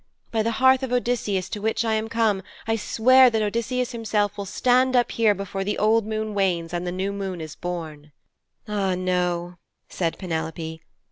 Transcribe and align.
By 0.31 0.41
the 0.41 0.53
hearth 0.53 0.81
of 0.81 0.91
Odysseus 0.91 1.47
to 1.49 1.61
which 1.61 1.85
I 1.85 1.93
am 1.93 2.09
come, 2.09 2.41
I 2.65 2.75
swear 2.75 3.29
that 3.29 3.43
Odysseus 3.43 3.91
himself 3.91 4.35
will 4.35 4.47
stand 4.47 4.95
up 4.95 5.11
here 5.11 5.35
before 5.35 5.63
the 5.63 5.77
old 5.77 6.07
moon 6.07 6.33
wanes 6.33 6.73
and 6.73 6.87
the 6.87 6.91
new 6.91 7.13
moon 7.13 7.39
is 7.39 7.55
born.' 7.55 8.11
'Ah, 8.67 8.95
no,' 8.95 9.59
said 9.89 10.17
Penelope. 10.17 10.81